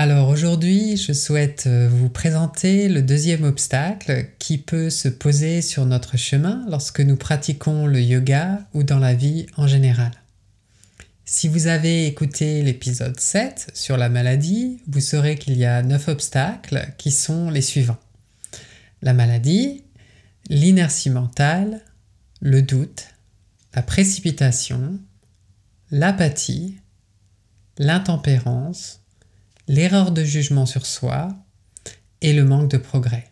Alors 0.00 0.28
aujourd'hui, 0.28 0.96
je 0.96 1.12
souhaite 1.12 1.64
euh, 1.66 1.88
vous 1.90 2.08
présenter 2.08 2.88
le 2.88 3.02
deuxième 3.02 3.42
obstacle 3.42 4.28
qui 4.38 4.56
peut 4.56 4.90
se 4.90 5.08
poser 5.08 5.60
sur 5.60 5.86
notre 5.86 6.16
chemin 6.16 6.64
lorsque 6.68 7.00
nous 7.00 7.16
pratiquons 7.16 7.88
le 7.88 8.00
yoga 8.00 8.60
ou 8.74 8.84
dans 8.84 9.00
la 9.00 9.14
vie 9.14 9.46
en 9.56 9.66
général. 9.66 10.12
Si 11.24 11.48
vous 11.48 11.66
avez 11.66 12.06
écouté 12.06 12.62
l'épisode 12.62 13.18
7 13.18 13.72
sur 13.74 13.96
la 13.96 14.08
maladie, 14.08 14.80
vous 14.86 15.00
saurez 15.00 15.34
qu'il 15.34 15.58
y 15.58 15.64
a 15.64 15.82
9 15.82 16.06
obstacles 16.06 16.92
qui 16.96 17.10
sont 17.10 17.50
les 17.50 17.60
suivants. 17.60 17.98
La 19.02 19.14
maladie, 19.14 19.82
l'inertie 20.48 21.10
mentale, 21.10 21.80
le 22.40 22.62
doute, 22.62 23.08
la 23.74 23.82
précipitation, 23.82 25.00
l'apathie, 25.90 26.76
l'intempérance, 27.78 29.00
l'erreur 29.68 30.10
de 30.10 30.24
jugement 30.24 30.66
sur 30.66 30.86
soi 30.86 31.28
et 32.22 32.32
le 32.32 32.44
manque 32.44 32.70
de 32.70 32.78
progrès. 32.78 33.30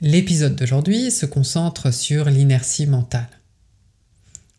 L'épisode 0.00 0.54
d'aujourd'hui 0.54 1.10
se 1.10 1.26
concentre 1.26 1.92
sur 1.92 2.30
l'inertie 2.30 2.86
mentale. 2.86 3.26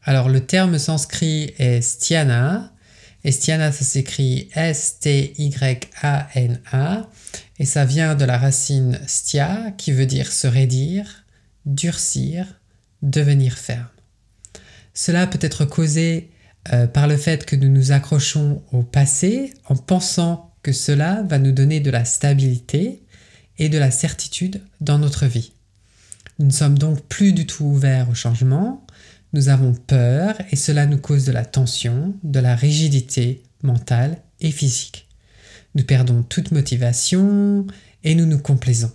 Alors 0.03 0.28
le 0.28 0.45
terme 0.45 0.78
sanskrit 0.80 1.53
est 1.59 1.81
Styana, 1.81 2.73
et 3.23 3.31
Styana 3.31 3.72
ça 3.72 3.86
s'écrit 3.86 4.50
S-T-Y-A-N-A, 4.53 5.39
et 7.59 7.66
ça 7.66 7.86
vient 7.86 8.16
de 8.16 8.25
la 8.25 8.38
racine 8.38 9.00
stya 9.06 9.72
qui 9.78 9.91
veut 9.91 10.06
dire 10.06 10.31
se 10.31 10.47
raidir, 10.47 11.25
durcir, 11.66 12.59
devenir 13.02 13.58
ferme. 13.58 13.88
Cela 14.94 15.28
peut 15.28 15.39
être 15.41 15.66
causé 15.66 16.31
euh, 16.73 16.88
par 16.88 17.07
le 17.07 17.17
fait 17.17 17.45
que 17.45 17.55
nous 17.55 17.69
nous 17.69 17.91
accrochons 17.91 18.61
au 18.71 18.83
passé 18.83 19.53
en 19.67 19.75
pensant 19.75 20.53
que 20.61 20.71
cela 20.71 21.23
va 21.23 21.39
nous 21.39 21.53
donner 21.53 21.79
de 21.79 21.89
la 21.89 22.05
stabilité 22.05 23.01
et 23.57 23.69
de 23.69 23.77
la 23.77 23.91
certitude 23.91 24.61
dans 24.81 24.99
notre 24.99 25.25
vie. 25.25 25.53
Nous 26.38 26.47
ne 26.47 26.51
sommes 26.51 26.77
donc 26.77 27.01
plus 27.03 27.33
du 27.33 27.45
tout 27.45 27.66
ouverts 27.66 28.09
au 28.09 28.13
changement, 28.13 28.85
nous 29.33 29.49
avons 29.49 29.73
peur 29.73 30.35
et 30.51 30.55
cela 30.55 30.85
nous 30.85 30.97
cause 30.97 31.25
de 31.25 31.31
la 31.31 31.45
tension, 31.45 32.16
de 32.23 32.39
la 32.39 32.55
rigidité 32.55 33.44
mentale 33.63 34.17
et 34.39 34.51
physique. 34.51 35.07
Nous 35.75 35.83
perdons 35.83 36.23
toute 36.23 36.51
motivation 36.51 37.67
et 38.03 38.16
nous 38.16 38.25
nous 38.25 38.39
complaisons. 38.39 38.91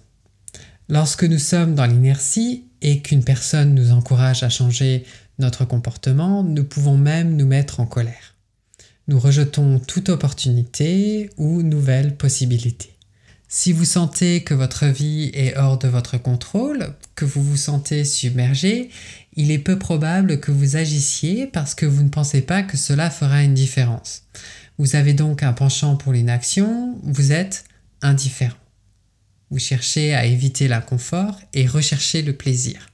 Lorsque 0.89 1.25
nous 1.25 1.39
sommes 1.39 1.75
dans 1.75 1.87
l'inertie 1.87 2.65
et 2.83 3.01
qu'une 3.01 3.25
personne 3.25 3.75
nous 3.75 3.93
encourage 3.93 4.43
à 4.43 4.49
changer 4.49 5.05
notre 5.39 5.65
comportement, 5.65 6.43
nous 6.43 6.65
pouvons 6.65 6.97
même 6.97 7.37
nous 7.37 7.47
mettre 7.47 7.81
en 7.81 7.87
colère. 7.87 8.35
Nous 9.09 9.19
rejetons 9.19 9.81
toute 9.81 10.09
opportunité 10.09 11.31
ou 11.37 11.63
nouvelle 11.63 12.17
possibilité. 12.17 12.91
Si 13.49 13.73
vous 13.73 13.85
sentez 13.85 14.43
que 14.43 14.55
votre 14.55 14.87
vie 14.87 15.31
est 15.35 15.57
hors 15.57 15.79
de 15.79 15.87
votre 15.87 16.19
contrôle, 16.19 16.95
que 17.15 17.25
vous 17.25 17.43
vous 17.43 17.57
sentez 17.57 18.05
submergé, 18.05 18.91
il 19.37 19.51
est 19.51 19.59
peu 19.59 19.79
probable 19.79 20.41
que 20.41 20.51
vous 20.51 20.77
agissiez 20.77 21.47
parce 21.47 21.75
que 21.75 21.87
vous 21.87 22.03
ne 22.03 22.09
pensez 22.09 22.41
pas 22.41 22.63
que 22.63 22.77
cela 22.77 23.11
fera 23.11 23.43
une 23.43 23.55
différence. 23.55 24.23
Vous 24.79 24.97
avez 24.97 25.13
donc 25.13 25.43
un 25.43 25.53
penchant 25.53 25.97
pour 25.97 26.13
l'inaction, 26.13 26.99
vous 27.05 27.31
êtes 27.31 27.65
indifférent. 28.03 28.57
Vous 29.51 29.61
cherchez 29.61 30.15
à 30.15 30.25
éviter 30.25 30.67
l'inconfort 30.67 31.39
et 31.53 31.67
recherchez 31.67 32.23
le 32.23 32.33
plaisir 32.33 32.89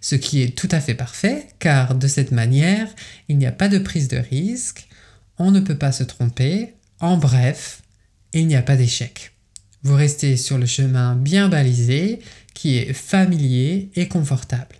ce 0.00 0.14
qui 0.14 0.42
est 0.42 0.56
tout 0.56 0.68
à 0.70 0.80
fait 0.80 0.94
parfait, 0.94 1.48
car 1.58 1.94
de 1.94 2.06
cette 2.06 2.32
manière, 2.32 2.88
il 3.28 3.38
n'y 3.38 3.46
a 3.46 3.52
pas 3.52 3.68
de 3.68 3.78
prise 3.78 4.08
de 4.08 4.18
risque, 4.18 4.88
on 5.38 5.50
ne 5.50 5.60
peut 5.60 5.78
pas 5.78 5.92
se 5.92 6.04
tromper, 6.04 6.74
en 7.00 7.16
bref, 7.16 7.82
il 8.32 8.46
n'y 8.46 8.56
a 8.56 8.62
pas 8.62 8.76
d'échec. 8.76 9.32
Vous 9.82 9.96
restez 9.96 10.36
sur 10.36 10.58
le 10.58 10.66
chemin 10.66 11.16
bien 11.16 11.48
balisé, 11.48 12.20
qui 12.54 12.76
est 12.76 12.92
familier 12.92 13.90
et 13.96 14.08
confortable. 14.08 14.76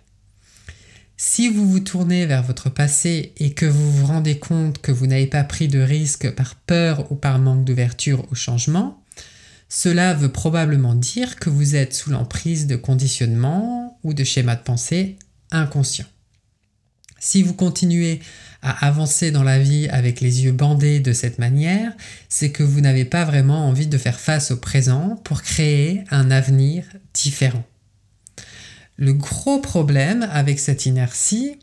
Si 1.17 1.49
vous 1.49 1.69
vous 1.69 1.79
tournez 1.79 2.25
vers 2.25 2.43
votre 2.43 2.69
passé 2.69 3.33
et 3.37 3.53
que 3.53 3.65
vous 3.65 3.91
vous 3.91 4.05
rendez 4.05 4.39
compte 4.39 4.81
que 4.81 4.91
vous 4.91 5.07
n'avez 5.07 5.27
pas 5.27 5.43
pris 5.43 5.67
de 5.67 5.79
risque 5.79 6.29
par 6.31 6.55
peur 6.55 7.11
ou 7.11 7.15
par 7.15 7.39
manque 7.39 7.65
d'ouverture 7.65 8.25
au 8.31 8.35
changement, 8.35 9.03
cela 9.69 10.13
veut 10.13 10.31
probablement 10.31 10.95
dire 10.95 11.37
que 11.37 11.49
vous 11.49 11.75
êtes 11.75 11.93
sous 11.93 12.11
l'emprise 12.11 12.67
de 12.67 12.75
conditionnements 12.75 13.82
ou 14.03 14.13
de 14.13 14.23
schémas 14.23 14.55
de 14.55 14.63
pensée 14.63 15.17
inconscients. 15.51 16.05
Si 17.19 17.41
vous 17.41 17.53
continuez 17.53 18.19
à 18.61 18.85
avancer 18.85 19.31
dans 19.31 19.43
la 19.43 19.57
vie 19.57 19.87
avec 19.87 20.19
les 20.19 20.43
yeux 20.43 20.51
bandés 20.51 20.99
de 20.99 21.13
cette 21.13 21.39
manière, 21.39 21.93
c'est 22.27 22.51
que 22.51 22.63
vous 22.63 22.81
n'avez 22.81 23.05
pas 23.05 23.23
vraiment 23.23 23.67
envie 23.67 23.87
de 23.87 23.97
faire 23.97 24.19
face 24.19 24.51
au 24.51 24.57
présent 24.57 25.21
pour 25.23 25.41
créer 25.41 26.03
un 26.11 26.31
avenir 26.31 26.83
différent. 27.13 27.63
Le 28.97 29.13
gros 29.13 29.59
problème 29.59 30.27
avec 30.31 30.59
cette 30.59 30.85
inertie, 30.85 31.59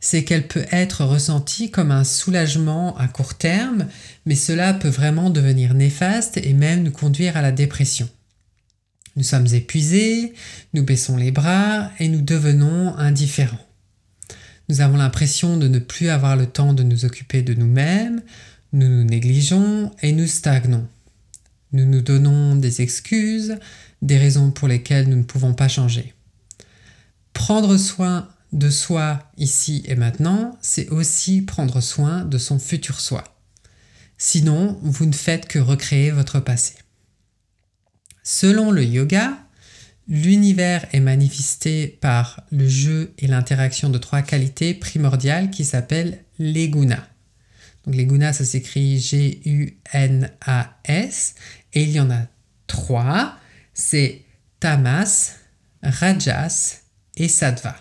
c'est 0.00 0.24
qu'elle 0.24 0.48
peut 0.48 0.66
être 0.70 1.04
ressentie 1.04 1.70
comme 1.70 1.90
un 1.90 2.04
soulagement 2.04 2.96
à 2.96 3.08
court 3.08 3.34
terme, 3.34 3.86
mais 4.26 4.34
cela 4.34 4.74
peut 4.74 4.88
vraiment 4.88 5.30
devenir 5.30 5.74
néfaste 5.74 6.38
et 6.38 6.52
même 6.52 6.82
nous 6.82 6.92
conduire 6.92 7.36
à 7.36 7.42
la 7.42 7.52
dépression. 7.52 8.08
Nous 9.16 9.22
sommes 9.22 9.46
épuisés, 9.52 10.34
nous 10.72 10.82
baissons 10.82 11.16
les 11.16 11.30
bras 11.30 11.90
et 11.98 12.08
nous 12.08 12.22
devenons 12.22 12.96
indifférents. 12.96 13.64
Nous 14.68 14.80
avons 14.80 14.96
l'impression 14.96 15.56
de 15.56 15.68
ne 15.68 15.78
plus 15.78 16.08
avoir 16.08 16.36
le 16.36 16.46
temps 16.46 16.72
de 16.72 16.82
nous 16.82 17.04
occuper 17.04 17.42
de 17.42 17.54
nous-mêmes, 17.54 18.22
nous 18.72 18.88
nous 18.88 19.04
négligeons 19.04 19.92
et 20.02 20.12
nous 20.12 20.26
stagnons. 20.26 20.88
Nous 21.72 21.86
nous 21.86 22.00
donnons 22.00 22.56
des 22.56 22.82
excuses, 22.82 23.56
des 24.02 24.18
raisons 24.18 24.50
pour 24.50 24.68
lesquelles 24.68 25.08
nous 25.08 25.16
ne 25.16 25.22
pouvons 25.22 25.54
pas 25.54 25.68
changer. 25.68 26.14
Prendre 27.32 27.76
soin 27.76 28.28
de 28.52 28.70
soi 28.70 29.30
ici 29.36 29.82
et 29.86 29.96
maintenant, 29.96 30.56
c'est 30.62 30.88
aussi 30.88 31.42
prendre 31.42 31.80
soin 31.80 32.24
de 32.24 32.38
son 32.38 32.58
futur 32.58 33.00
soi. 33.00 33.24
Sinon, 34.18 34.78
vous 34.82 35.06
ne 35.06 35.12
faites 35.12 35.46
que 35.46 35.58
recréer 35.58 36.10
votre 36.10 36.40
passé. 36.40 36.74
Selon 38.26 38.70
le 38.70 38.82
yoga, 38.82 39.36
l'univers 40.08 40.86
est 40.92 41.00
manifesté 41.00 41.98
par 42.00 42.42
le 42.50 42.66
jeu 42.66 43.12
et 43.18 43.26
l'interaction 43.26 43.90
de 43.90 43.98
trois 43.98 44.22
qualités 44.22 44.72
primordiales 44.72 45.50
qui 45.50 45.66
s'appellent 45.66 46.24
les 46.38 46.70
gunas. 46.70 47.06
Les 47.86 48.06
gunas, 48.06 48.32
ça 48.32 48.46
s'écrit 48.46 48.98
G-U-N-A-S 48.98 49.74
et 51.74 51.82
il 51.82 51.90
y 51.90 52.00
en 52.00 52.10
a 52.10 52.22
trois. 52.66 53.36
C'est 53.74 54.22
tamas, 54.58 55.34
rajas 55.82 56.80
et 57.16 57.28
sattva. 57.28 57.76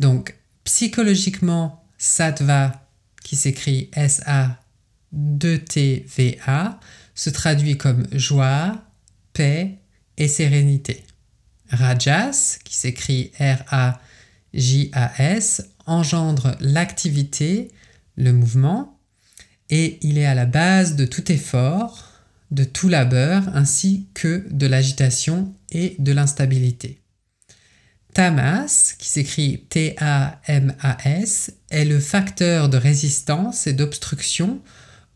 Donc, 0.00 0.34
psychologiquement, 0.64 1.84
sattva, 1.98 2.88
qui 3.22 3.36
s'écrit 3.36 3.90
S-A-2-T-V-A, 3.92 4.58
se 7.14 7.30
traduit 7.30 7.76
comme 7.76 8.08
joie, 8.12 8.89
et 9.40 10.28
sérénité. 10.28 11.04
Rajas, 11.70 12.58
qui 12.64 12.74
s'écrit 12.74 13.32
R-A-J-A-S, 13.38 14.02
engendre 15.86 16.56
l'activité, 16.60 17.70
le 18.16 18.32
mouvement, 18.32 18.98
et 19.70 19.98
il 20.02 20.18
est 20.18 20.26
à 20.26 20.34
la 20.34 20.46
base 20.46 20.96
de 20.96 21.06
tout 21.06 21.30
effort, 21.32 22.08
de 22.50 22.64
tout 22.64 22.88
labeur, 22.88 23.44
ainsi 23.54 24.08
que 24.14 24.46
de 24.50 24.66
l'agitation 24.66 25.54
et 25.70 25.94
de 25.98 26.12
l'instabilité. 26.12 27.00
Tamas, 28.12 28.96
qui 28.98 29.08
s'écrit 29.08 29.64
T-A-M-A-S, 29.70 31.52
est 31.70 31.84
le 31.84 32.00
facteur 32.00 32.68
de 32.68 32.76
résistance 32.76 33.68
et 33.68 33.72
d'obstruction 33.72 34.60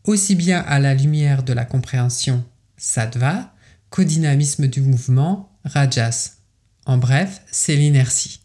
aussi 0.05 0.35
bien 0.35 0.61
à 0.61 0.79
la 0.79 0.93
lumière 0.93 1.43
de 1.43 1.51
la 1.51 1.65
compréhension 1.65 2.45
sattva 2.77 3.54
qu'au 3.95 4.03
dynamisme 4.03 4.67
du 4.67 4.81
mouvement 4.81 5.57
rajas. 5.63 6.33
En 6.85 6.97
bref, 6.97 7.41
c'est 7.49 7.77
l'inertie. 7.77 8.41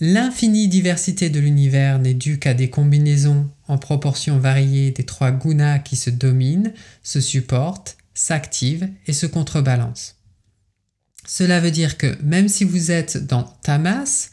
L'infinie 0.00 0.68
diversité 0.68 1.30
de 1.30 1.40
l'univers 1.40 1.98
n'est 1.98 2.12
due 2.12 2.38
qu'à 2.38 2.52
des 2.52 2.68
combinaisons 2.68 3.48
en 3.68 3.78
proportions 3.78 4.38
variées 4.38 4.90
des 4.90 5.04
trois 5.04 5.30
gunas 5.30 5.78
qui 5.78 5.96
se 5.96 6.10
dominent, 6.10 6.74
se 7.02 7.22
supportent, 7.22 7.96
s'activent 8.12 8.90
et 9.06 9.14
se 9.14 9.24
contrebalancent. 9.24 10.16
Cela 11.26 11.58
veut 11.58 11.70
dire 11.70 11.96
que 11.96 12.20
même 12.22 12.48
si 12.48 12.64
vous 12.64 12.90
êtes 12.90 13.16
dans 13.26 13.44
tamas, 13.44 14.28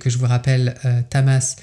que 0.00 0.10
je 0.10 0.18
vous 0.18 0.26
rappelle, 0.26 0.74
euh, 0.84 1.02
tamas 1.08 1.54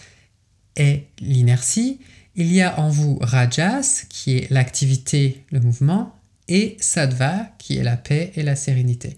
est 0.77 1.07
l'inertie, 1.19 1.99
il 2.35 2.53
y 2.53 2.61
a 2.61 2.79
en 2.79 2.87
vous 2.87 3.19
rajas, 3.19 4.05
qui 4.07 4.37
est 4.37 4.49
l'activité, 4.49 5.43
le 5.51 5.59
mouvement, 5.59 6.20
et 6.51 6.75
sattva, 6.81 7.47
qui 7.57 7.77
est 7.77 7.83
la 7.83 7.95
paix 7.95 8.33
et 8.35 8.43
la 8.43 8.57
sérénité. 8.57 9.15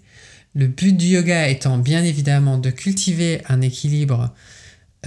Le 0.53 0.67
but 0.67 0.95
du 0.95 1.07
yoga 1.07 1.49
étant 1.49 1.79
bien 1.79 2.03
évidemment 2.03 2.59
de 2.59 2.69
cultiver 2.69 3.41
un 3.49 3.61
équilibre 3.61 4.31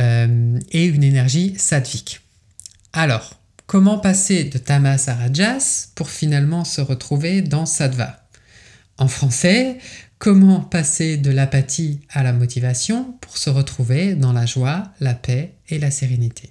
euh, 0.00 0.58
et 0.72 0.86
une 0.86 1.04
énergie 1.04 1.54
sattvique. 1.56 2.20
Alors, 2.92 3.40
comment 3.66 3.98
passer 3.98 4.42
de 4.42 4.58
tamas 4.58 5.08
à 5.08 5.14
rajas 5.14 5.90
pour 5.94 6.10
finalement 6.10 6.64
se 6.64 6.80
retrouver 6.80 7.42
dans 7.42 7.64
sattva? 7.64 8.26
En 8.98 9.06
français, 9.06 9.78
comment 10.18 10.60
passer 10.60 11.18
de 11.18 11.30
l'apathie 11.30 12.00
à 12.10 12.24
la 12.24 12.32
motivation 12.32 13.16
pour 13.20 13.38
se 13.38 13.50
retrouver 13.50 14.16
dans 14.16 14.32
la 14.32 14.46
joie, 14.46 14.82
la 14.98 15.14
paix 15.14 15.52
et 15.68 15.78
la 15.78 15.92
sérénité? 15.92 16.50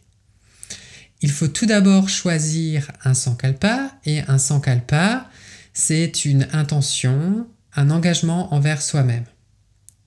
Il 1.21 1.31
faut 1.31 1.47
tout 1.47 1.65
d'abord 1.65 2.07
choisir 2.07 2.91
un 3.03 3.13
sankalpa 3.13 3.91
et 4.05 4.21
un 4.27 4.37
sankalpa, 4.37 5.27
c'est 5.75 6.25
une 6.25 6.47
intention, 6.53 7.47
un 7.75 7.91
engagement 7.91 8.51
envers 8.53 8.81
soi-même. 8.81 9.25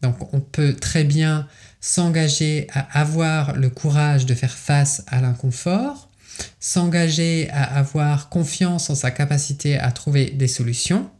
Donc 0.02 0.32
on 0.34 0.40
peut 0.40 0.74
très 0.74 1.04
bien 1.04 1.46
s'engager 1.80 2.66
à 2.72 2.80
avoir 2.98 3.54
le 3.54 3.70
courage 3.70 4.26
de 4.26 4.34
faire 4.34 4.56
face 4.56 5.04
à 5.06 5.20
l'inconfort, 5.20 6.10
s'engager 6.58 7.48
à 7.50 7.62
avoir 7.62 8.30
confiance 8.30 8.90
en 8.90 8.94
sa 8.94 9.10
capacité 9.10 9.78
à 9.78 9.92
trouver 9.92 10.30
des 10.30 10.48
solutions. 10.48 11.10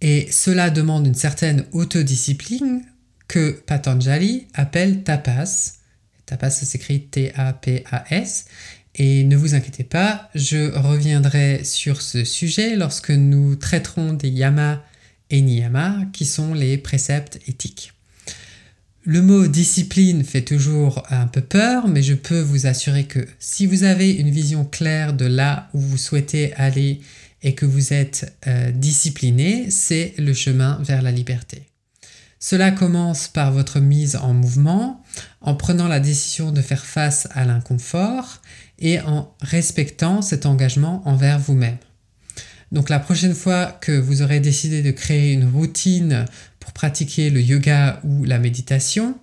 Et 0.00 0.32
cela 0.32 0.70
demande 0.70 1.06
une 1.06 1.14
certaine 1.14 1.66
autodiscipline 1.72 2.82
que 3.28 3.62
Patanjali 3.66 4.48
appelle 4.54 5.04
tapas, 5.04 5.82
Tapas, 6.26 6.50
s'écrit 6.50 7.08
T-A-P-A-S. 7.08 8.46
Et 8.94 9.24
ne 9.24 9.36
vous 9.36 9.54
inquiétez 9.54 9.84
pas, 9.84 10.28
je 10.34 10.70
reviendrai 10.76 11.64
sur 11.64 12.02
ce 12.02 12.24
sujet 12.24 12.76
lorsque 12.76 13.10
nous 13.10 13.56
traiterons 13.56 14.12
des 14.12 14.28
yama 14.28 14.84
et 15.30 15.40
niyama, 15.40 15.96
qui 16.12 16.26
sont 16.26 16.52
les 16.52 16.76
préceptes 16.76 17.40
éthiques. 17.46 17.92
Le 19.04 19.20
mot 19.20 19.48
discipline 19.48 20.22
fait 20.22 20.42
toujours 20.42 21.02
un 21.10 21.26
peu 21.26 21.40
peur, 21.40 21.88
mais 21.88 22.02
je 22.02 22.14
peux 22.14 22.40
vous 22.40 22.66
assurer 22.66 23.04
que 23.04 23.26
si 23.40 23.66
vous 23.66 23.82
avez 23.82 24.12
une 24.12 24.30
vision 24.30 24.64
claire 24.64 25.14
de 25.14 25.24
là 25.24 25.70
où 25.74 25.80
vous 25.80 25.96
souhaitez 25.96 26.54
aller 26.54 27.00
et 27.42 27.54
que 27.54 27.66
vous 27.66 27.92
êtes 27.92 28.36
euh, 28.46 28.70
discipliné, 28.70 29.70
c'est 29.70 30.14
le 30.18 30.32
chemin 30.34 30.78
vers 30.82 31.02
la 31.02 31.10
liberté. 31.10 31.62
Cela 32.38 32.70
commence 32.70 33.26
par 33.26 33.52
votre 33.52 33.80
mise 33.80 34.16
en 34.16 34.34
mouvement, 34.34 35.02
en 35.40 35.54
prenant 35.54 35.88
la 35.88 35.98
décision 35.98 36.52
de 36.52 36.60
faire 36.60 36.84
face 36.84 37.26
à 37.32 37.44
l'inconfort 37.44 38.40
et 38.82 39.00
en 39.00 39.34
respectant 39.40 40.20
cet 40.20 40.44
engagement 40.44 41.02
envers 41.06 41.38
vous-même. 41.38 41.78
Donc 42.72 42.88
la 42.88 42.98
prochaine 42.98 43.34
fois 43.34 43.66
que 43.80 43.92
vous 43.92 44.22
aurez 44.22 44.40
décidé 44.40 44.82
de 44.82 44.90
créer 44.90 45.32
une 45.32 45.48
routine 45.48 46.26
pour 46.58 46.72
pratiquer 46.72 47.30
le 47.30 47.40
yoga 47.40 48.00
ou 48.02 48.24
la 48.24 48.38
méditation, 48.38 49.16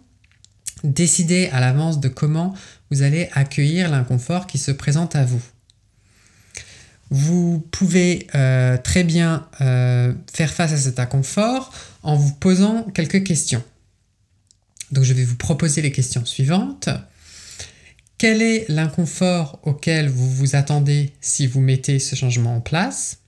décidez 0.84 1.50
à 1.52 1.60
l'avance 1.60 2.00
de 2.00 2.08
comment 2.08 2.56
vous 2.90 3.02
allez 3.02 3.30
accueillir 3.34 3.90
l'inconfort 3.90 4.48
qui 4.48 4.58
se 4.58 4.72
présente 4.72 5.16
à 5.16 5.26
vous. 5.26 5.42
Vous 7.12 7.68
pouvez 7.72 8.28
euh, 8.36 8.78
très 8.78 9.04
bien 9.04 9.48
euh, 9.62 10.14
faire 10.32 10.54
face 10.54 10.74
à 10.74 10.78
cet 10.78 11.00
inconfort 11.00 11.74
en 12.04 12.16
vous 12.16 12.34
posant 12.34 12.84
quelques 12.84 13.24
questions. 13.24 13.64
Donc 14.92 15.04
je 15.04 15.14
vais 15.14 15.24
vous 15.24 15.36
proposer 15.36 15.82
les 15.82 15.92
questions 15.92 16.24
suivantes. 16.24 16.90
Quel 18.20 18.42
est 18.42 18.66
l'inconfort 18.68 19.62
auquel 19.64 20.10
vous 20.10 20.30
vous 20.30 20.58
attendez 20.58 21.14
si 21.22 21.48
vous 21.48 21.62
mettez 21.62 22.00
ce 22.00 22.18
changement 22.18 22.58
en 22.58 22.60
place? 22.60 23.20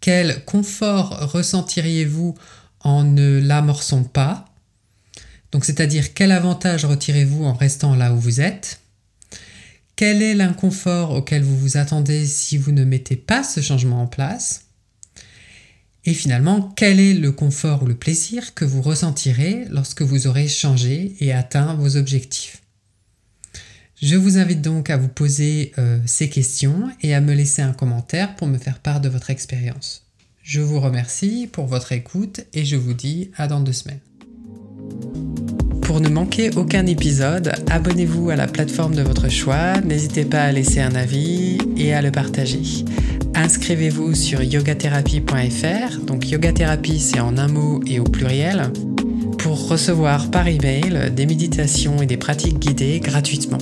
Quel 0.00 0.44
confort 0.44 1.30
ressentiriez-vous 1.30 2.34
en 2.80 3.04
ne 3.04 3.38
l'amorçant 3.38 4.02
pas? 4.02 4.46
Donc 5.52 5.64
c'est-à-dire 5.64 6.14
quel 6.14 6.32
avantage 6.32 6.84
retirez-vous 6.84 7.44
en 7.44 7.52
restant 7.52 7.94
là 7.94 8.12
où 8.12 8.18
vous 8.18 8.40
êtes? 8.40 8.80
Quel 9.94 10.20
est 10.20 10.34
l'inconfort 10.34 11.12
auquel 11.12 11.44
vous 11.44 11.56
vous 11.56 11.76
attendez 11.76 12.26
si 12.26 12.58
vous 12.58 12.72
ne 12.72 12.82
mettez 12.82 13.14
pas 13.14 13.44
ce 13.44 13.60
changement 13.60 14.02
en 14.02 14.08
place? 14.08 14.64
Et 16.04 16.14
finalement, 16.14 16.72
quel 16.74 16.98
est 16.98 17.14
le 17.14 17.30
confort 17.30 17.84
ou 17.84 17.86
le 17.86 17.94
plaisir 17.94 18.52
que 18.54 18.64
vous 18.64 18.82
ressentirez 18.82 19.66
lorsque 19.70 20.02
vous 20.02 20.26
aurez 20.26 20.48
changé 20.48 21.14
et 21.20 21.32
atteint 21.32 21.74
vos 21.74 21.96
objectifs? 21.96 22.60
Je 24.02 24.16
vous 24.16 24.38
invite 24.38 24.62
donc 24.62 24.88
à 24.88 24.96
vous 24.96 25.08
poser 25.08 25.72
euh, 25.78 25.98
ces 26.06 26.28
questions 26.28 26.88
et 27.02 27.14
à 27.14 27.20
me 27.20 27.34
laisser 27.34 27.62
un 27.62 27.72
commentaire 27.72 28.34
pour 28.36 28.46
me 28.46 28.58
faire 28.58 28.78
part 28.78 29.00
de 29.00 29.08
votre 29.08 29.30
expérience. 29.30 30.06
Je 30.42 30.60
vous 30.60 30.80
remercie 30.80 31.48
pour 31.50 31.66
votre 31.66 31.92
écoute 31.92 32.40
et 32.54 32.64
je 32.64 32.76
vous 32.76 32.94
dis 32.94 33.30
à 33.36 33.46
dans 33.46 33.60
deux 33.60 33.72
semaines. 33.72 34.00
Pour 35.82 36.00
ne 36.00 36.08
manquer 36.08 36.50
aucun 36.56 36.86
épisode, 36.86 37.52
abonnez-vous 37.68 38.30
à 38.30 38.36
la 38.36 38.46
plateforme 38.46 38.94
de 38.94 39.02
votre 39.02 39.28
choix, 39.28 39.80
n'hésitez 39.80 40.24
pas 40.24 40.44
à 40.44 40.52
laisser 40.52 40.80
un 40.80 40.94
avis 40.94 41.58
et 41.76 41.92
à 41.92 42.00
le 42.00 42.10
partager 42.10 42.62
inscrivez-vous 43.40 44.14
sur 44.14 44.42
yogatherapie.fr, 44.42 46.00
donc 46.06 46.28
yogathérapie 46.30 47.00
c'est 47.00 47.20
en 47.20 47.38
un 47.38 47.48
mot 47.48 47.80
et 47.86 47.98
au 47.98 48.04
pluriel, 48.04 48.70
pour 49.38 49.68
recevoir 49.68 50.30
par 50.30 50.46
email 50.46 51.10
des 51.14 51.26
méditations 51.26 52.02
et 52.02 52.06
des 52.06 52.18
pratiques 52.18 52.58
guidées 52.58 53.00
gratuitement. 53.00 53.58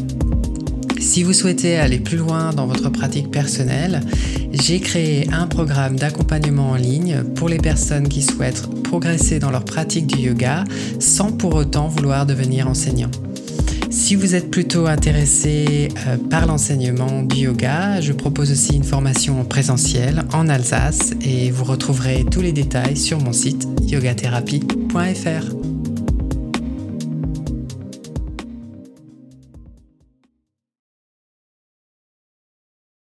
Si 1.08 1.22
vous 1.22 1.32
souhaitez 1.32 1.78
aller 1.78 2.00
plus 2.00 2.18
loin 2.18 2.52
dans 2.52 2.66
votre 2.66 2.90
pratique 2.90 3.30
personnelle, 3.30 4.02
j'ai 4.52 4.78
créé 4.78 5.26
un 5.32 5.46
programme 5.46 5.96
d'accompagnement 5.96 6.72
en 6.72 6.74
ligne 6.74 7.24
pour 7.34 7.48
les 7.48 7.56
personnes 7.56 8.08
qui 8.08 8.20
souhaitent 8.20 8.68
progresser 8.84 9.38
dans 9.38 9.50
leur 9.50 9.64
pratique 9.64 10.06
du 10.06 10.18
yoga 10.18 10.64
sans 11.00 11.32
pour 11.32 11.54
autant 11.54 11.88
vouloir 11.88 12.26
devenir 12.26 12.68
enseignant. 12.68 13.10
Si 13.88 14.16
vous 14.16 14.34
êtes 14.34 14.50
plutôt 14.50 14.86
intéressé 14.86 15.88
euh, 16.06 16.18
par 16.28 16.46
l'enseignement 16.46 17.22
du 17.22 17.36
yoga, 17.36 18.02
je 18.02 18.12
propose 18.12 18.52
aussi 18.52 18.76
une 18.76 18.84
formation 18.84 19.46
présentielle 19.46 20.26
en 20.34 20.46
Alsace 20.50 21.14
et 21.22 21.50
vous 21.50 21.64
retrouverez 21.64 22.26
tous 22.30 22.42
les 22.42 22.52
détails 22.52 22.98
sur 22.98 23.18
mon 23.18 23.32
site 23.32 23.66
yogatherapie.fr. 23.86 25.57